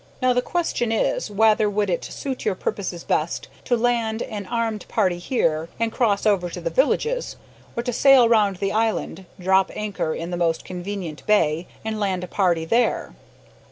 Now, 0.19 0.33
the 0.33 0.41
question 0.41 0.91
is, 0.91 1.29
whether 1.29 1.69
would 1.69 1.87
it 1.87 2.03
suit 2.03 2.43
your 2.43 2.55
purposes 2.55 3.03
best 3.03 3.47
to 3.65 3.77
land 3.77 4.23
an 4.23 4.47
armed 4.47 4.87
party 4.87 5.19
here, 5.19 5.69
and 5.79 5.91
cross 5.91 6.25
over 6.25 6.49
to 6.49 6.59
the 6.59 6.71
villages, 6.71 7.35
or 7.77 7.83
to 7.83 7.93
sail 7.93 8.27
round 8.27 8.55
the 8.55 8.71
island, 8.71 9.25
drop 9.39 9.69
anchor 9.75 10.15
in 10.15 10.31
the 10.31 10.37
most 10.37 10.65
convenient 10.65 11.21
bay, 11.27 11.67
and 11.85 11.99
land 11.99 12.23
a 12.23 12.27
party 12.27 12.65
there?" 12.65 13.13